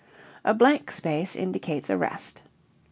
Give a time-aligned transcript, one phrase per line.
[0.43, 2.41] A blank space indicates a rest.